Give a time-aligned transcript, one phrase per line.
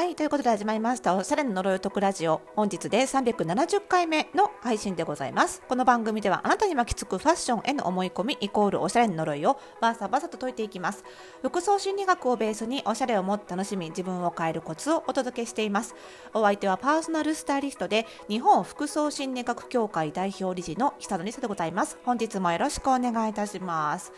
[0.00, 2.40] はいということで始まりましたおしゃれの呪いを解くラジオ。
[2.56, 5.60] 本日で370回目の配信でございます。
[5.68, 11.04] この番組ではあなたに巻きつくファッションへの思い込みイコールおしゃれの呪いをバーサバサと解いていきます。
[11.42, 15.94] 服装心理学をベースにおしゃれをもっと楽しみ自分を変えるコツをお届けしています。
[16.32, 21.98] お相手はパーソナルスタイリストで日本服装心理学協会代表理事の久野理沙でございます。
[22.06, 24.14] 本日もよろしくお願いいたします。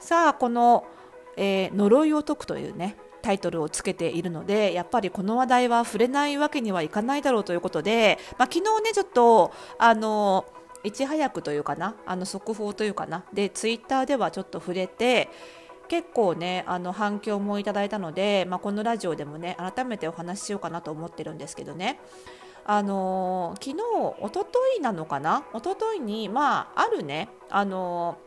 [0.00, 0.84] さあこの、
[1.36, 10.44] えー、呪いを解くというねタイトルをつけているのでやっぱりこの話題は触れないわけにはいかないだろうということで、まあ、昨日ねちょっとあの
[10.84, 15.28] いち早くというかなあの速報というかなでツイッターではちょっと触れて
[15.88, 22.00] 結構ねあの反響もいただいたので、まあ、このラジオでもね改めてお話ししようかなと思ってるんですけどね。
[22.64, 23.82] あの昨日
[24.20, 28.18] おとといなのかなおとといにまああるねあの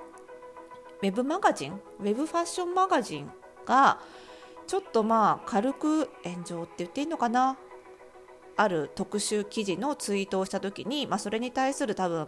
[1.02, 3.32] ウェブマガジンウェブファッションマガジン
[3.66, 4.00] が
[4.68, 7.58] ちょっとまあ軽く炎上って言っていいのかな？
[8.58, 12.28] ある特集記事のツイートをした時に、まあ、それに対する多分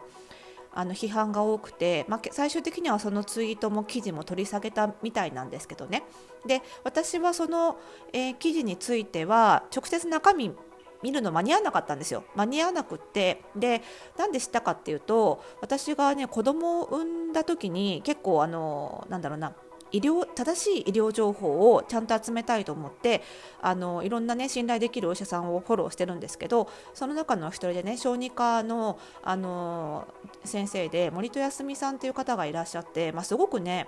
[0.74, 6.04] あの批判が多くて、まあ、最終的にはそのツイートも記事も取り下げたみたいなんですけどね。
[6.46, 7.78] で私はその、
[8.14, 10.54] えー、記事については直接中身
[11.02, 12.26] 見るの間に合わなかったんですよ。
[12.36, 13.42] 間に合わなくって。
[13.56, 13.82] で
[14.18, 19.56] なんで知ったかっていうと私がね子供を産んだ時に結構あのなんだろうな
[19.92, 23.22] 医療正しい医療情報をちゃんと集めたいと思って
[23.62, 30.08] あのいろんな、ね、信頼できるお医者さんをフォローしてるんですけどその中の一人でね小児科のあの
[30.44, 33.88] 先生で森戸康美さんという方がいらっしゃって、まあ、すごくね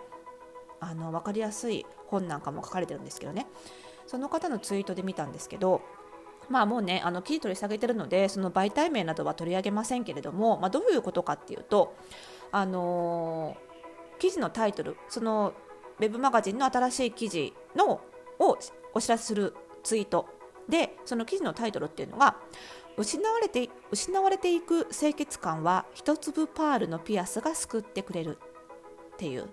[0.80, 3.47] あの分かりやすい本なんかも書かれてるんですけどね。
[4.08, 5.81] その方のツイートで見たんですけど
[6.50, 11.95] まあもうねあの記事取り下げてるのでその媒体名などは取り上げませんけれども、まあ、どういうことかっていうと
[12.52, 13.55] あの
[14.17, 15.53] 記事のタイトルその
[16.00, 18.02] ウェブマガジンの新しい記事の
[18.39, 18.58] を
[18.94, 20.27] お知らせするツイート
[20.67, 22.37] でその記事のタイトルっていうのが
[22.98, 28.37] 失われて失われていく清潔感は一粒パールのピアスが救ってくれる。
[29.14, 29.49] っていう。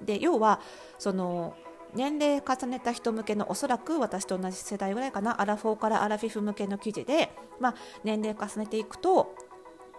[0.00, 0.60] で要は
[0.98, 1.54] その
[1.94, 7.30] 年齢重ねた人向けのおそらく私と同じ世代ぐらいかなアラフォーからアラフィフ向けの記事で、
[7.60, 9.34] まあ、年齢重ねていくと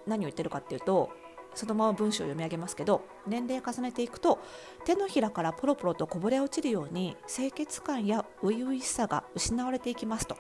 [0.08, 1.12] 何を言ってるかっていうと
[1.56, 4.40] そのまま文章を読み上げますけど年齢重ねていくと
[4.86, 10.38] 手のひらからポロポロとこぼれ落ちるように清潔感や初々しさが失われていきますと。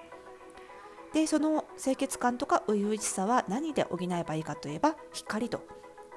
[1.13, 5.61] でその清潔感とか初々しさは何で補えばいいかといえば光と。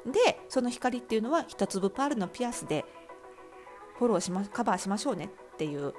[0.06, 2.84] でその光っていうのは一粒パールのピアスで
[3.98, 5.94] フォローしまカバーしましょうねっていう。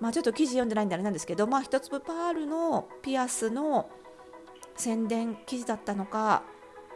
[0.00, 3.90] まあちょっと記事読んでないんであれなんですけどまあ一粒パールのピアスの
[4.76, 6.42] 宣伝記事だったのか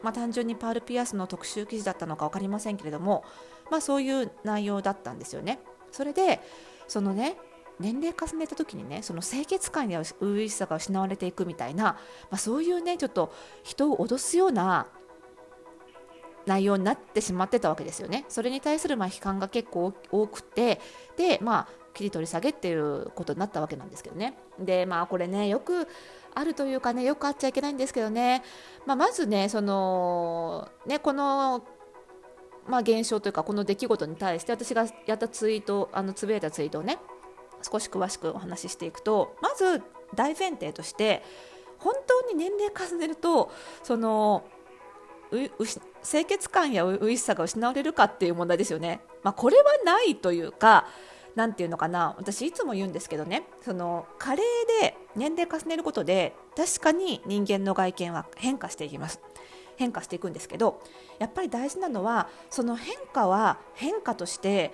[0.05, 3.25] まあ、単純にパール・ピアスの特集記事だったのか分かりませんけれども、
[3.71, 5.59] まあ、そういう内容だったんですよね。
[5.91, 6.41] それで
[6.87, 7.39] そのね
[7.81, 11.99] 年齢重ねた時にねその清潔感や初々しさが失われていくみたいな、ま
[12.33, 13.33] あ、そういうねちょっと
[13.63, 14.87] 人を脅すような
[16.47, 18.27] 内容になってしまってたわけですよね。
[18.29, 20.81] それに対するまあ批判が結構多くて
[21.17, 24.37] でまあ切り取り下げっていうことになったわけなんですけどね。
[24.59, 25.88] でまあこれねよく
[26.34, 28.43] あるというかねよくあっちゃいけないんですけどね、
[28.87, 31.65] まあ、まずねそのねこの
[32.66, 36.99] まあ、現象というかこの出来事に対して私がやったツイートあのつぶやいたツイートをね
[37.60, 39.82] 少し詳しくお話ししていくとまず
[40.15, 41.22] 大前提として
[41.78, 44.44] 本当に年齢重ねるとその
[45.31, 49.00] 清潔感や初々しさが失われるかっていう問題ですよね。
[49.22, 50.87] まあ、これはないというか
[51.34, 54.45] 何て言うのかな私いつも言うんですけどねその加齢
[54.81, 59.21] で年齢重ねることで確かに人間の外見は変化していきます。
[59.77, 60.81] 変化していくんですけど
[61.19, 64.73] やっぱり大事なのはその変化は変化として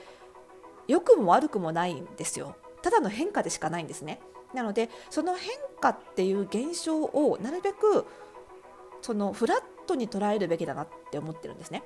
[0.88, 2.54] 良くも悪くもないんですよ。
[2.82, 4.20] ただの変化でしかないんですね。
[4.52, 5.50] なのでその変
[5.80, 8.06] 化っていう現象をなるべく
[9.00, 11.82] そのフラットに捉えるべきだなって思ってるんですね。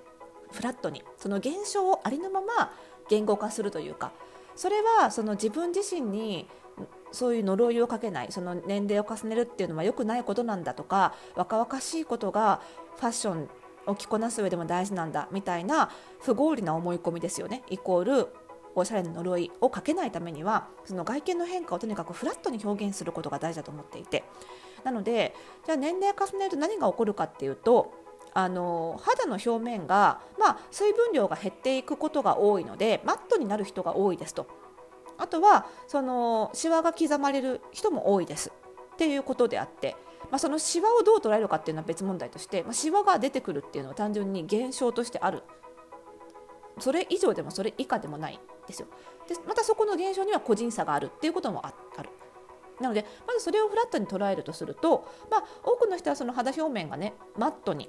[0.50, 1.04] フラットに。
[1.16, 2.72] その現象をありのまま
[3.08, 4.12] 言語化するというか
[4.56, 6.46] それはその自分自身に
[7.12, 12.60] そういう呪いをかけないその年齢を重ねるっていうのは良くないことなんだとか若々しいことが
[12.96, 13.48] ファッション
[13.86, 15.90] を着こなす上でも大事なんだみたいな
[16.20, 17.62] 不合理な思い込みですよね。
[17.68, 18.28] イコール
[18.76, 24.24] おしゃれな呪いをかけないためにはその外見の変化をとにかくフラットに表現することが大事だと思っていて。
[24.82, 25.34] なので
[25.64, 28.03] じゃあ年齢を重ねると何が起こるかっていうと
[28.34, 34.46] あの肌の表面が、まあ、水分量が減っていくことが多いのでマットになる人が多いですと。
[35.16, 38.50] あとはそのシワが刻まれる人も多いです。
[38.94, 39.96] っていうことであって、
[40.30, 45.44] まあ、そのシワをどう捉えるかっていうのは別問題として、まあ、シワが出てくるっていうのは単純に現象としてある。
[46.80, 48.88] それ以上でもそれ以下でもないですよ。
[49.28, 51.10] でまたそこの現象には個人差がある。
[51.14, 51.70] っていうこともあ
[52.02, 52.10] る。
[52.80, 57.88] なのでまずそれをフラットに捉えるとすると、まあ、多くの人はその肌表面がねマットに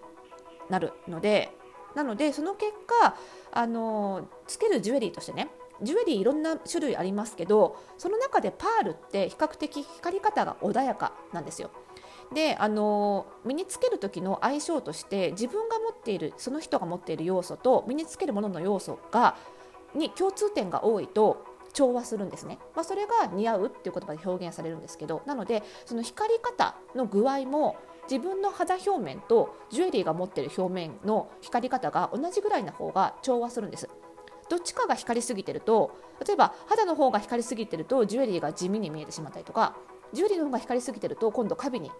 [0.69, 1.51] なるので
[1.95, 2.71] なのでその結
[3.01, 3.15] 果
[3.51, 5.49] あのつけるジュエリーとしてね
[5.81, 11.71] ジュエリーいろんな種類ありますけどその中でパールって比較的光り方が穏やかなんですよ。
[12.33, 19.35] であの身につける時の相性として自分が持っているその人が持っている要素と身につけるものの要素が
[19.93, 27.75] に共通点が多いと調和するんですね、まあ、それが似合うっていう言葉で表現されるんですけどなのでその光り方の具合も
[28.09, 33.89] 自分の肌表面とジュエリーが持っている表面の光り方が同じぐらいな方が調和するんです
[34.49, 39.75] どっちかが光りすぎてると例えば肌の方が光りすぎてるとジュエリーが地味に見えてしまったりとか
[40.13, 41.91] ジュエリーの方が光りすぎてると今度カビに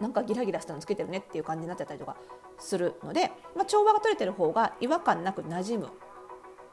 [0.00, 2.16] なんかギラギラしたのつけてるねっていう感じになっちゃったりとか
[2.58, 5.88] するので、まあ、調和が取れてる方が違和感なく馴染む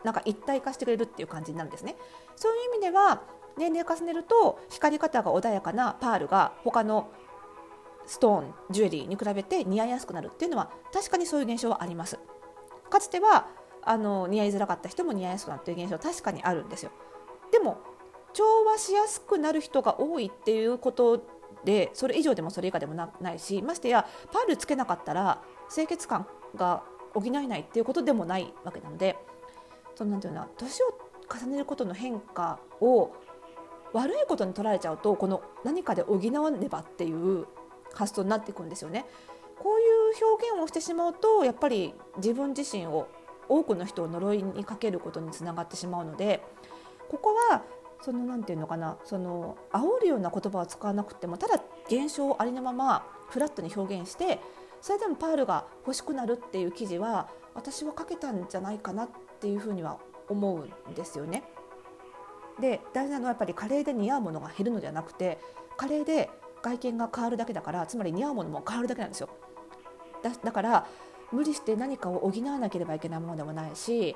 [0.03, 1.95] なんか一体化してくれるっていう感じになるんですね。
[2.35, 3.21] そういう意味では
[3.57, 7.09] 年齢重ねると光り方が穏やかなパールが他の
[8.05, 12.19] ストーンジュエリーに比べて似合いやすくなるっていうのは確かにそういう現象はあります。
[12.89, 13.47] かつては
[13.81, 16.91] あの似合いづらかった人も似合いやすくなっていう現象は確かにあるんですよ。
[17.51, 17.79] でも
[18.33, 21.23] 調和しやすくなる人が多いっていうこと
[21.63, 25.41] でそれ以上でもそれ以下でもないしましてやパールつけなかったら
[25.73, 26.83] 清潔感が
[27.13, 29.15] 補えないっていうことでもないわけなので
[29.95, 30.97] そのなんていうのは年を
[31.31, 33.11] 重ねることの変化を
[33.93, 37.45] 悪いことに捉えちゃうとこの何かで補わねばっていう
[37.93, 39.05] 発想になっていくんですよね。
[39.59, 43.07] こういう表現をしてしまうとやっぱり自分自身を
[43.47, 46.43] 多くの人を呪いにかけることにつながってしまうので
[47.09, 47.63] ここは
[48.01, 54.39] そのなんていうのかなその煽るような言葉を使わなくてもただ現象をありのままフラットに表現して
[54.81, 59.09] それでもパールが欲しくなるっていう記事は私は書けたんじゃないかなっ
[59.39, 59.97] ていうふうには
[60.27, 61.43] 思うんですよね。
[62.59, 65.39] で大事なのはやっぱり加齢で似合うものが減るのではなくて
[65.77, 66.29] 加齢で
[66.63, 69.29] 外見が変わるだけだからつまり似合うものも変わるだけなんですよ。
[70.43, 70.87] だから
[71.31, 74.15] 無理して何かを補わなければいけないものでもないし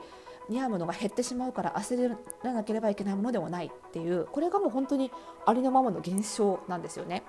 [0.49, 5.11] 似合うものが減ってしまうから焦らなければいけないものでもないっていうこれがもう本当に
[5.45, 7.23] ありのままの現象なんですよね。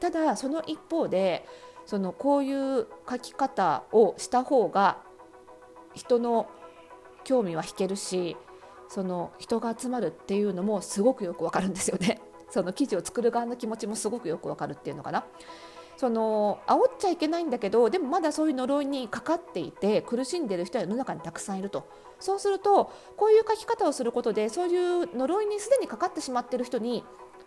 [0.00, 1.46] ただその一方で
[1.86, 5.02] そのこういう書き方をした方が
[5.94, 6.48] 人の
[7.24, 8.36] 興味は引けるし
[8.88, 12.20] その人が集まるっていうのもすごくよくわかるんですよね。
[12.54, 15.24] その記事を作る側の気持ちもすごくよくわかるっていうのかな。
[15.96, 27.04] その煽っちゃいけないんだけどでもまだそういう呪いにかかっていて苦しんでる人は世の中にたくさんいるとそうするとこういう書き方をすることでそういう呪いにすでにかかってしまってる人に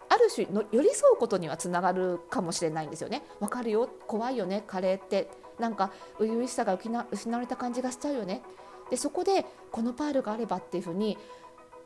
[0.09, 3.23] ある種の寄り添うことにはつながるかもしれないんですよね。
[3.41, 5.29] わかるよ怖いよねカレーって
[5.59, 6.77] なんか初々しさが
[7.11, 8.43] 失われた感じがしちゃうよね。
[8.89, 11.17] でそこでこのパールがあればっていうふうに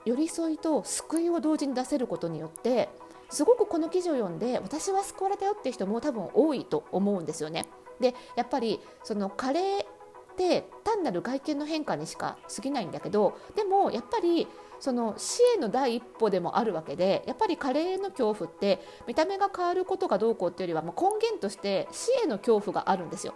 [0.06, 2.90] 寄り添いと救いを同時に出せることによって
[3.32, 7.66] すごくこの記事を読んで私は救われたよっていう人も多分多いと思うんですよね。
[8.00, 9.86] でやっぱりその加齢っ
[10.36, 14.48] て単なる外見の変化にしか過ぎないんだけどでもやっぱり
[14.80, 23.34] その死への第一歩でもあるわけでやっぱり加齢の恐怖って見た目が変わることがどうこうっていうよりはもう根源として死への恐怖があるんですよ。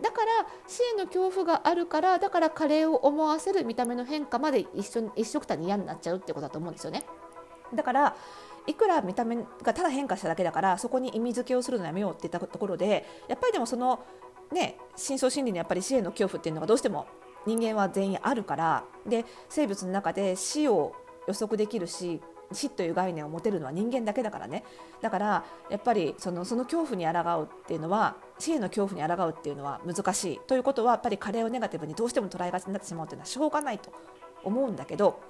[0.00, 7.02] だから死への恐怖があるからだから加齢を思わせる見た目の変化まで一緒一緒くたに嫌になっちゃうってことだと思うんですよね。
[7.74, 8.16] だから
[8.68, 9.44] いくら見た目が
[9.74, 14.04] ただ変化しただけだからそこに意味付けをするのやめようって言ったところでやっぱりでもその
[14.52, 17.06] ね深層心理のやっぱり死への恐怖っていうのがどうしても
[17.46, 20.94] 人間は全員あるからで生物の中で死を
[21.26, 22.20] 予測できるし
[22.52, 24.64] 死という概念を持てるのは人間だけだからね。
[25.02, 33.92] だからやっぱりそのその恐怖に抗うっていうのは死への恐怖に抗うっていうのは難しいということはやっぱり加齢をネガティブにどうしても捉えがちになってしまうというのはしょうがないと
[34.44, 35.20] 思うんだけど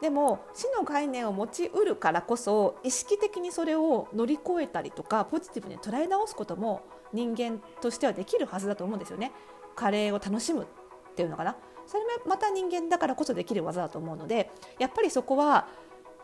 [0.00, 9.32] でも死の概念を持ちうるからこそ意識的にそれを乗り越えたりとかポジティブに捉え直すことも人間としてはできるはずだと思うんですよね。
[9.74, 10.66] 加齢を楽しむっ
[11.14, 15.68] ていうのかなそれもまた人間だからこそできる技だと思うのでやっぱりそこは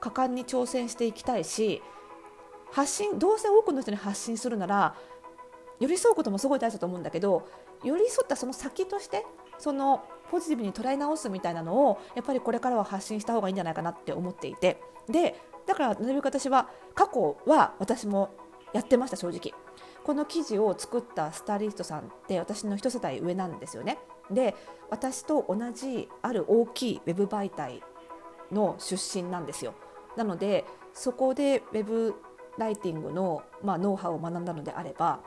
[0.00, 1.83] 果敢に挑戦していきたいし
[2.71, 4.95] 発信どうせ多くの人に発信するなら
[5.80, 7.49] 寄り添うこともすごい大事だと思うんだけど
[7.83, 9.25] 寄り添ったその先として
[9.59, 14.80] そのポジティブに捉え直すみたいなのをやっぱりこれからは発信した方がいいんじゃないかなって思っていて。
[15.09, 18.30] でだからなるべく私は過去は私も
[18.73, 19.52] やってました正直。
[20.04, 23.99] この記事を作ったスタイリストさんって私の一世代上なんですよね。
[24.30, 24.54] で
[24.90, 27.83] 私と同じある大きいウェブ媒体
[28.52, 29.75] の出身なんですよ。
[30.16, 32.14] なのでそこでウェブ
[32.59, 35.21] ライティングの、まあ、ノウハウを学んだのであれば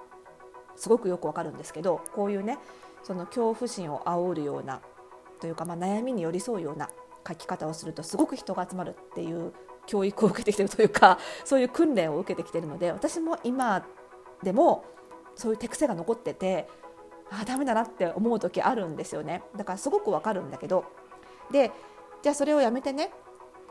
[0.75, 2.57] すごくよくわかるんですけどこういうね
[3.03, 4.81] その恐怖心を煽るような
[5.39, 6.89] というか、まあ、悩みに寄り添うような
[7.27, 9.53] 書き方をするとすごく人が集まるっていう
[9.85, 13.85] 教育を受けてきてるというか そういう訓練を受けてきてるので私も今
[14.43, 14.85] でも
[15.35, 16.67] そういう手癖が残ってて
[17.31, 19.43] ああダメだなって思う時あるんですよね。
[19.55, 20.85] だからすごくわかるんだけど
[21.51, 21.71] で
[22.21, 23.11] じゃあそれをやめてね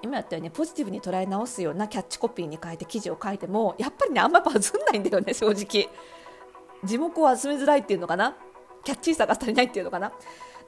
[0.01, 5.89] 今やったようにポジティブに捉え直すようなキャッチコピーに変えて記事を書いてもやっぱりねあんまバズんないんだよね 正直。
[6.85, 8.37] 字幕を集めづらいっていうのかな？
[8.85, 10.13] キャッチーさが足りないっていうのかな？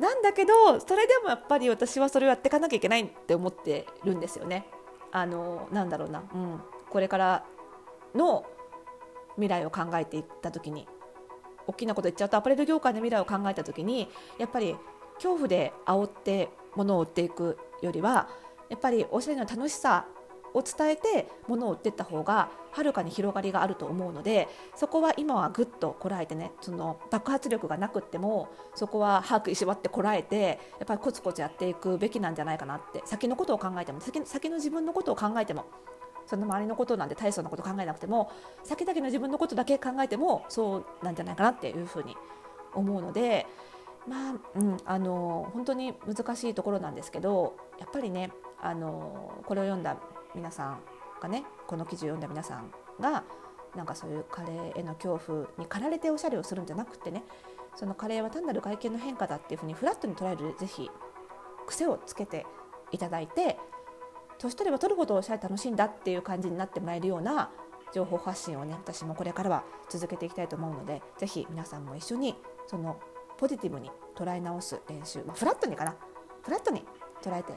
[0.00, 4.66] なんだけどそれでもやっぱり私はそれをやっていかなきゃいけないって思ってるんですよね。
[5.12, 7.44] あのなんだろうな、うん、これから
[8.14, 8.46] の
[9.34, 10.88] 未来を考えていった時に。
[11.66, 14.74] 大きなこと言っちゃうとアパレル業界の未来を考えた時にやっぱり
[15.14, 18.28] 恐怖で煽って物を売っていくよりは
[18.68, 20.06] やっぱりおしゃれの楽しさ
[20.54, 35.66] を伝えて物を売っていった方がはるかに広がりがあると思うのでそこは今はぐっとこらえてねその爆発力がなくってもそこは歯食いしばってこらえてやっぱりコツコツやっていくべきなんじゃないかなって先のことを考えても先先の自分のことを考えても
[36.26, 38.30] その周りのことなんて大層なこと考えなくても
[38.62, 42.16] 先々の自分のことだけ考えてもそうなんじゃないかなっていうふうに
[42.74, 43.46] 思うので。
[44.08, 48.30] まあうん、あの本当に難しいところなんですけどやっぱりね
[48.62, 49.98] あのこれを読んだ
[50.34, 50.80] 皆さん
[51.20, 53.24] がねこの記事を読んだ皆さんが
[53.76, 57.22] なんかそういうカレーへの恐怖に駆られておしゃれをするんじゃなくてね
[57.76, 60.90] そのカレーは単なる外見の変化だっていうふうにフラットに捉えるぜひ
[61.66, 62.46] 癖をつけて
[62.90, 63.58] いただいて
[64.38, 67.50] 年取れば取るほどおしゃれ楽しいんだっていう感じになってもらえるような
[67.94, 72.34] 情報発信をね私もこれからは続けていきたいと思うのでぜひ皆さんも一緒に
[72.66, 72.98] その
[73.36, 75.94] ポジティブに捉え直す練習、まあ、フラットにかな。
[76.42, 76.84] フラットに
[77.22, 77.54] 捉えて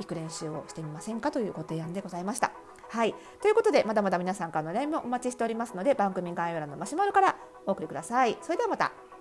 [0.00, 2.52] いく練習をしてみませんかというご提案でございました。
[2.88, 3.14] はい。
[3.40, 8.36] ということで、まだまだ皆さんからの LINE もお待ちしておりますので、番組概要欄のマシュマロからお送りください。
[8.42, 9.11] それではまた。